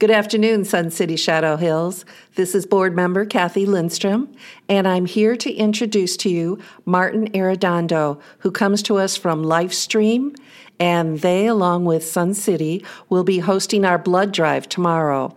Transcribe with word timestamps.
Good 0.00 0.10
afternoon, 0.10 0.64
Sun 0.64 0.90
City 0.90 1.14
Shadow 1.14 1.54
Hills. 1.56 2.04
This 2.34 2.56
is 2.56 2.66
board 2.66 2.96
member 2.96 3.24
Kathy 3.24 3.64
Lindstrom, 3.64 4.28
and 4.68 4.88
I'm 4.88 5.06
here 5.06 5.36
to 5.36 5.52
introduce 5.52 6.16
to 6.16 6.28
you 6.28 6.58
Martin 6.84 7.30
Arredondo, 7.30 8.20
who 8.38 8.50
comes 8.50 8.82
to 8.82 8.96
us 8.96 9.16
from 9.16 9.44
Lifestream, 9.44 10.36
and 10.80 11.20
they, 11.20 11.46
along 11.46 11.84
with 11.84 12.04
Sun 12.04 12.34
City, 12.34 12.84
will 13.08 13.22
be 13.22 13.38
hosting 13.38 13.84
our 13.84 13.96
blood 13.96 14.32
drive 14.32 14.68
tomorrow. 14.68 15.36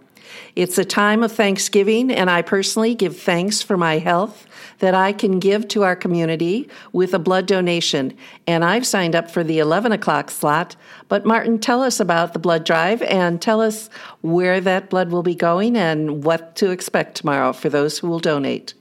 It's 0.56 0.78
a 0.78 0.86
time 0.86 1.24
of 1.24 1.32
Thanksgiving, 1.32 2.12
and 2.12 2.30
I 2.30 2.42
personally 2.42 2.96
give 2.96 3.18
thanks 3.18 3.62
for 3.62 3.78
my 3.78 4.00
health 4.00 4.48
that 4.80 4.94
I 4.94 5.12
can 5.14 5.40
give 5.40 5.68
to 5.70 5.84
our 5.84 5.96
community 5.96 6.70
with 6.94 7.14
a 7.14 7.20
blood 7.20 7.46
donation. 7.46 8.16
And 8.46 8.64
I've 8.64 8.86
signed 8.86 9.16
up 9.16 9.30
for 9.30 9.44
the 9.44 9.60
11 9.60 9.92
o'clock 9.92 10.30
slot. 10.32 10.76
But 11.08 11.26
Martin, 11.26 11.60
tell 11.60 11.82
us 11.82 12.00
about 12.00 12.34
the 12.34 12.40
blood 12.40 12.64
drive 12.64 13.02
and 13.04 13.42
tell 13.42 13.62
us 13.62 13.90
where 14.22 14.62
that 14.62 14.90
blood 14.90 15.12
will 15.12 15.24
be 15.24 15.36
going 15.36 15.78
and 15.78 16.24
what 16.24 16.56
to 16.58 16.72
expect 16.72 17.16
tomorrow 17.16 17.54
for 17.54 17.70
those 17.70 18.00
who 18.00 18.08
will 18.08 18.20
donate. 18.20 18.74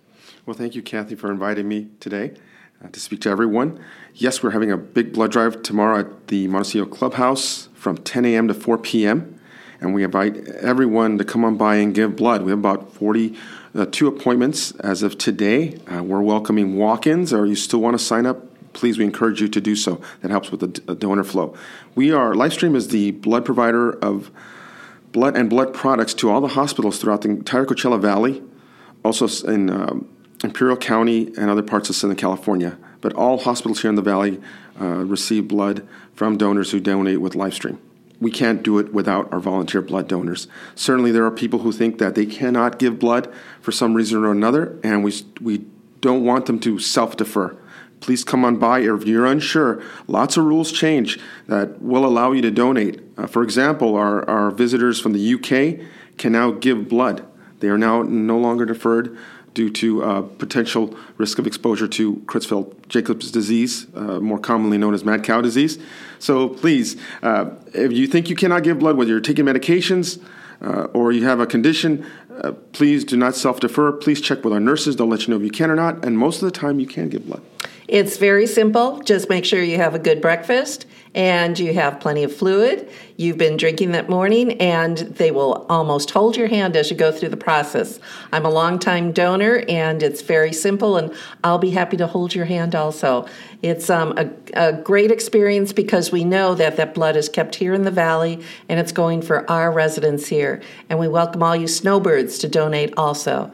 Well, 0.45 0.55
thank 0.55 0.75
you, 0.75 0.83
Kathy, 0.83 1.15
for 1.15 1.31
inviting 1.31 1.67
me 1.67 1.89
today 2.01 2.35
uh, 2.85 2.89
to 2.89 3.01
speak 3.01 3.21
to 3.23 3.31
everyone. 3.31 3.81
Yes, 4.15 4.43
we're 4.43 4.51
having 4.51 4.71
a 4.71 4.77
big 4.77 5.13
blood 5.13 5.33
drive 5.33 5.63
tomorrow 5.63 6.01
at 6.01 6.29
the 6.29 6.47
Montecito 6.49 6.87
Clubhouse 6.87 7.69
from 7.75 7.97
10 7.99 8.25
a.m. 8.25 8.49
to 8.49 8.55
4 8.55 8.79
p.m 8.79 9.36
and 9.81 9.95
we 9.95 10.05
invite 10.05 10.37
everyone 10.47 11.19
to 11.19 11.25
come 11.25 11.45
on 11.45 11.57
by 11.57 11.77
and 11.77 11.95
give 11.95 12.17
blood. 12.17 12.43
We 12.43 12.51
have 12.51 12.59
about 12.59 12.93
42 12.95 13.37
uh, 13.77 14.11
appointments 14.11 14.73
as 14.73 15.03
of 15.03 15.19
today. 15.19 15.79
Uh, 15.87 16.03
we're 16.03 16.23
welcoming 16.23 16.77
walk 16.77 17.07
ins, 17.07 17.33
or 17.33 17.47
you 17.47 17.55
still 17.55 17.81
want 17.81 17.99
to 17.99 18.03
sign 18.03 18.27
up. 18.27 18.45
Please, 18.73 18.99
we 18.99 19.05
encourage 19.05 19.41
you 19.41 19.49
to 19.49 19.61
do 19.61 19.75
so. 19.75 20.01
That 20.21 20.31
helps 20.31 20.51
with 20.51 20.61
the 20.61 20.95
donor 20.95 21.25
flow. 21.25 21.57
We 21.95 22.13
are, 22.13 22.35
Lifestream 22.35 22.75
is 22.75 22.89
the 22.89 23.13
blood 23.13 23.45
provider 23.45 23.93
of 23.93 24.31
blood 25.13 25.37
and 25.37 25.49
blood 25.49 25.73
products 25.73 26.13
to 26.15 26.31
all 26.31 26.41
the 26.41 26.49
hospitals 26.49 26.99
throughout 26.99 27.23
the 27.23 27.31
entire 27.31 27.65
Coachella 27.65 28.01
Valley, 28.01 28.43
also 29.03 29.27
in 29.49 29.71
um, 29.71 30.09
Imperial 30.45 30.77
County 30.77 31.29
and 31.39 31.49
other 31.49 31.63
parts 31.63 31.89
of 31.89 31.97
Southern 31.97 32.17
California. 32.17 32.77
But 33.01 33.15
all 33.15 33.39
hospitals 33.39 33.81
here 33.81 33.89
in 33.89 33.95
the 33.95 34.03
Valley 34.03 34.41
uh, 34.81 35.05
receive 35.05 35.49
blood 35.49 35.87
from 36.15 36.37
donors 36.37 36.71
who 36.71 36.81
donate 36.81 37.21
with 37.21 37.33
Lifestream 37.33 37.79
we 38.21 38.31
can't 38.31 38.63
do 38.63 38.79
it 38.79 38.93
without 38.93 39.31
our 39.33 39.41
volunteer 39.41 39.83
blood 39.83 40.09
donors. 40.09 40.49
Certainly, 40.75 41.13
there 41.13 41.25
are 41.25 41.31
people 41.31 41.61
who 41.61 41.73
think 41.73 41.99
that 41.99 42.15
they 42.15 42.27
cannot 42.27 42.79
give 42.79 42.99
blood 42.99 43.33
for 43.61 43.73
some 43.73 43.95
reason 43.95 44.25
or 44.25 44.33
another, 44.33 44.79
and 44.83 45.05
we, 45.05 45.13
we 45.41 45.65
don't 46.01 46.25
want 46.25 46.47
them 46.47 46.59
to 46.61 46.79
self 46.79 47.17
defer. 47.17 47.57
Please 48.01 48.25
come 48.25 48.45
on 48.45 48.57
by. 48.57 48.81
If 48.81 49.07
you're 49.07 49.27
unsure, 49.27 49.83
lots 50.07 50.37
of 50.37 50.45
rules 50.45 50.71
change 50.71 51.19
that 51.47 51.81
will 51.81 52.05
allow 52.05 52.33
you 52.33 52.43
to 52.43 52.51
donate. 52.51 53.01
Uh, 53.17 53.27
for 53.27 53.43
example, 53.43 53.97
our, 53.97 54.29
our 54.29 54.51
visitors 54.51 55.01
from 55.01 55.13
the 55.13 55.35
UK 55.35 55.87
can 56.19 56.33
now 56.33 56.53
give 56.53 56.89
blood. 56.89 57.27
They 57.61 57.69
are 57.69 57.79
now 57.79 58.03
no 58.03 58.39
longer 58.39 58.67
deferred 58.67 59.17
due 59.57 59.71
to 59.71 60.05
uh, 60.05 60.21
potential 60.21 60.95
risk 61.17 61.39
of 61.39 61.47
exposure 61.47 61.89
to 61.89 62.17
Creutzfeldt-Jakobs 62.27 63.31
disease, 63.31 63.87
uh, 63.95 64.21
more 64.21 64.39
commonly 64.39 64.77
known 64.77 64.93
as 64.93 65.03
mad 65.03 65.25
cow 65.25 65.41
disease. 65.41 65.79
So 66.19 66.51
please, 66.51 66.97
uh, 67.23 67.47
if 67.73 67.91
you 67.91 68.07
think 68.07 68.29
you 68.29 68.37
cannot 68.37 68.65
give 68.65 68.79
blood, 68.79 68.99
whether 68.99 69.11
you're 69.11 69.21
taking 69.21 69.47
medications 69.47 70.23
uh, 70.61 70.89
or 70.93 71.11
you 71.11 71.25
have 71.25 71.41
a 71.41 71.47
condition, 71.47 72.05
uh, 72.45 72.53
please 72.73 73.03
do 73.03 73.17
not 73.17 73.35
self-defer. 73.35 73.93
Please 73.93 74.21
check 74.21 74.45
with 74.45 74.53
our 74.53 74.61
nurses; 74.61 74.97
they'll 74.97 75.07
let 75.07 75.27
you 75.27 75.31
know 75.33 75.41
if 75.41 75.43
you 75.43 75.51
can 75.51 75.71
or 75.71 75.75
not. 75.75 76.05
And 76.05 76.19
most 76.19 76.43
of 76.43 76.53
the 76.53 76.59
time, 76.59 76.79
you 76.79 76.87
can 76.87 77.09
give 77.09 77.27
blood. 77.27 77.41
It's 77.89 78.19
very 78.19 78.47
simple. 78.47 79.01
Just 79.01 79.31
make 79.31 79.47
sure 79.47 79.63
you 79.63 79.79
have 79.79 79.95
a 79.95 79.99
good 79.99 80.21
breakfast 80.21 80.85
and 81.17 81.59
you 81.59 81.73
have 81.73 81.99
plenty 81.99 82.23
of 82.23 82.33
fluid. 82.33 82.89
You've 83.17 83.39
been 83.39 83.57
drinking 83.57 83.93
that 83.93 84.11
morning, 84.11 84.53
and 84.61 84.99
they 84.99 85.31
will 85.31 85.67
almost 85.71 86.11
hold 86.11 86.37
your 86.37 86.47
hand 86.47 86.77
as 86.77 86.91
you 86.91 86.97
go 86.97 87.11
through 87.11 87.31
the 87.31 87.39
process. 87.39 87.99
I'm 88.33 88.45
a 88.45 88.51
longtime 88.51 89.13
donor, 89.13 89.65
and 89.67 90.03
it's 90.03 90.21
very 90.21 90.53
simple, 90.53 90.99
and 90.99 91.13
I'll 91.43 91.57
be 91.57 91.71
happy 91.71 91.97
to 91.97 92.07
hold 92.07 92.35
your 92.35 92.45
hand 92.45 92.75
also. 92.75 93.27
It's 93.63 93.89
um, 93.89 94.13
a, 94.19 94.31
a 94.53 94.73
great 94.75 95.11
experience 95.11 95.73
because 95.73 96.13
we 96.13 96.23
know 96.23 96.55
that 96.55 96.77
that 96.77 96.93
blood 96.93 97.17
is 97.17 97.31
kept 97.31 97.55
here 97.55 97.73
in 97.73 97.83
the 97.83 97.91
valley 97.91 98.45
and 98.69 98.79
it's 98.79 98.93
going 98.93 99.23
for 99.23 99.51
our 99.51 99.73
residents 99.73 100.27
here. 100.27 100.61
And 100.91 100.99
we 100.99 101.09
welcome 101.09 101.43
all 101.43 101.57
you 101.57 101.67
snowbirds 101.67 102.39
to 102.39 102.49
donate 102.49 102.93
also. 102.97 103.53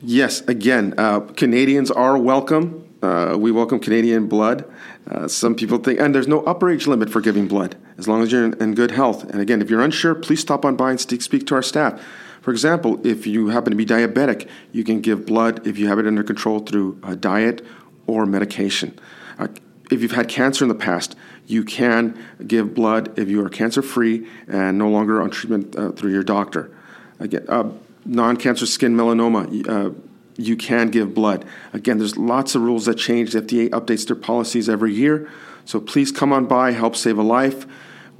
Yes, 0.00 0.42
again, 0.42 0.94
uh, 0.96 1.20
Canadians 1.20 1.90
are 1.90 2.16
welcome. 2.16 2.85
Uh, 3.02 3.36
we 3.38 3.52
welcome 3.52 3.78
Canadian 3.78 4.26
blood. 4.26 4.64
Uh, 5.10 5.28
some 5.28 5.54
people 5.54 5.78
think, 5.78 6.00
and 6.00 6.14
there's 6.14 6.28
no 6.28 6.42
upper 6.44 6.70
age 6.70 6.86
limit 6.86 7.10
for 7.10 7.20
giving 7.20 7.46
blood 7.46 7.76
as 7.98 8.08
long 8.08 8.22
as 8.22 8.32
you're 8.32 8.44
in, 8.44 8.54
in, 8.60 8.74
good 8.74 8.90
health. 8.90 9.24
And 9.24 9.40
again, 9.40 9.60
if 9.60 9.68
you're 9.68 9.82
unsure, 9.82 10.14
please 10.14 10.40
stop 10.40 10.64
on 10.64 10.76
by 10.76 10.90
and 10.90 11.00
speak, 11.00 11.20
speak 11.20 11.46
to 11.48 11.54
our 11.54 11.62
staff. 11.62 12.00
For 12.40 12.50
example, 12.52 13.04
if 13.06 13.26
you 13.26 13.48
happen 13.48 13.70
to 13.70 13.76
be 13.76 13.84
diabetic, 13.84 14.48
you 14.72 14.82
can 14.82 15.00
give 15.00 15.26
blood 15.26 15.66
if 15.66 15.78
you 15.78 15.88
have 15.88 15.98
it 15.98 16.06
under 16.06 16.22
control 16.22 16.60
through 16.60 16.98
a 17.02 17.14
diet 17.14 17.64
or 18.06 18.24
medication. 18.24 18.98
Uh, 19.38 19.48
if 19.90 20.00
you've 20.00 20.12
had 20.12 20.28
cancer 20.28 20.64
in 20.64 20.68
the 20.68 20.74
past, 20.74 21.14
you 21.46 21.64
can 21.64 22.18
give 22.46 22.74
blood 22.74 23.18
if 23.18 23.28
you 23.28 23.44
are 23.44 23.48
cancer 23.48 23.82
free 23.82 24.26
and 24.48 24.78
no 24.78 24.88
longer 24.88 25.20
on 25.20 25.30
treatment 25.30 25.76
uh, 25.76 25.92
through 25.92 26.12
your 26.12 26.24
doctor. 26.24 26.70
Again, 27.20 27.44
uh, 27.48 27.70
non 28.04 28.36
cancer 28.36 28.66
skin 28.66 28.96
melanoma 28.96 29.94
you 30.36 30.56
can 30.56 30.90
give 30.90 31.14
blood. 31.14 31.44
Again, 31.72 31.98
there's 31.98 32.16
lots 32.16 32.54
of 32.54 32.62
rules 32.62 32.86
that 32.86 32.94
change. 32.94 33.32
The 33.32 33.42
FDA 33.42 33.70
updates 33.70 34.06
their 34.06 34.16
policies 34.16 34.68
every 34.68 34.92
year. 34.94 35.30
So 35.64 35.80
please 35.80 36.12
come 36.12 36.32
on 36.32 36.46
by, 36.46 36.72
help 36.72 36.96
save 36.96 37.18
a 37.18 37.22
life. 37.22 37.66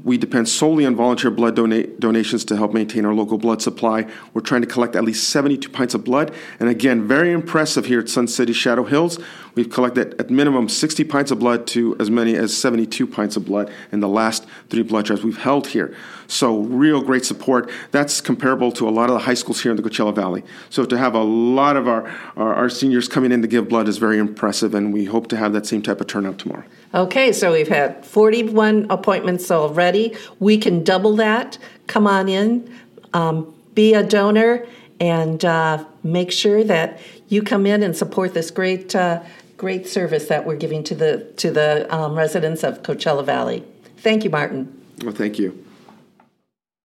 We 0.04 0.18
depend 0.18 0.48
solely 0.48 0.84
on 0.84 0.94
volunteer 0.94 1.30
blood 1.30 1.56
donations 1.56 2.44
to 2.44 2.56
help 2.56 2.72
maintain 2.72 3.04
our 3.04 3.14
local 3.14 3.38
blood 3.38 3.62
supply. 3.62 4.06
We're 4.34 4.42
trying 4.42 4.60
to 4.60 4.66
collect 4.66 4.94
at 4.94 5.04
least 5.04 5.28
72 5.30 5.68
pints 5.70 5.94
of 5.94 6.04
blood. 6.04 6.32
And 6.60 6.68
again, 6.68 7.08
very 7.08 7.32
impressive 7.32 7.86
here 7.86 8.00
at 8.00 8.08
Sun 8.08 8.28
City 8.28 8.52
Shadow 8.52 8.84
Hills. 8.84 9.18
We've 9.56 9.70
collected 9.70 10.20
at 10.20 10.28
minimum 10.28 10.68
60 10.68 11.02
pints 11.04 11.30
of 11.30 11.38
blood 11.38 11.66
to 11.68 11.96
as 11.98 12.10
many 12.10 12.36
as 12.36 12.54
72 12.54 13.06
pints 13.06 13.36
of 13.36 13.46
blood 13.46 13.70
in 13.90 14.00
the 14.00 14.08
last 14.08 14.46
three 14.68 14.82
blood 14.82 15.06
drives 15.06 15.24
we've 15.24 15.38
held 15.38 15.68
here. 15.68 15.96
So, 16.28 16.58
real 16.58 17.00
great 17.00 17.24
support. 17.24 17.70
That's 17.90 18.20
comparable 18.20 18.72
to 18.72 18.88
a 18.88 18.90
lot 18.90 19.08
of 19.08 19.14
the 19.14 19.20
high 19.20 19.34
schools 19.34 19.62
here 19.62 19.70
in 19.70 19.76
the 19.76 19.82
Coachella 19.82 20.14
Valley. 20.14 20.42
So, 20.70 20.84
to 20.84 20.98
have 20.98 21.14
a 21.14 21.22
lot 21.22 21.76
of 21.76 21.88
our, 21.88 22.06
our, 22.36 22.54
our 22.54 22.68
seniors 22.68 23.08
coming 23.08 23.32
in 23.32 23.42
to 23.42 23.48
give 23.48 23.68
blood 23.68 23.88
is 23.88 23.96
very 23.96 24.18
impressive, 24.18 24.74
and 24.74 24.92
we 24.92 25.04
hope 25.04 25.28
to 25.28 25.36
have 25.36 25.52
that 25.54 25.66
same 25.66 25.82
type 25.82 26.00
of 26.00 26.08
turnout 26.08 26.38
tomorrow. 26.38 26.64
Okay, 26.94 27.32
so 27.32 27.52
we've 27.52 27.68
had 27.68 28.04
41 28.04 28.86
appointments 28.90 29.46
already. 29.86 30.16
We 30.40 30.58
can 30.58 30.82
double 30.82 31.14
that. 31.16 31.58
Come 31.86 32.06
on 32.06 32.28
in, 32.28 32.74
um, 33.12 33.54
be 33.74 33.94
a 33.94 34.02
donor, 34.02 34.66
and 34.98 35.44
uh, 35.44 35.84
make 36.02 36.32
sure 36.32 36.64
that 36.64 36.98
you 37.28 37.42
come 37.42 37.66
in 37.66 37.82
and 37.82 37.96
support 37.96 38.34
this 38.34 38.50
great, 38.50 38.96
uh, 38.96 39.22
great 39.56 39.86
service 39.86 40.26
that 40.26 40.44
we're 40.44 40.56
giving 40.56 40.82
to 40.84 40.94
the 40.94 41.32
to 41.36 41.50
the 41.50 41.86
um, 41.94 42.16
residents 42.16 42.64
of 42.64 42.82
Coachella 42.82 43.24
Valley. 43.24 43.62
Thank 43.98 44.24
you, 44.24 44.30
Martin. 44.30 44.72
Well, 45.02 45.14
thank 45.14 45.38
you. 45.38 45.65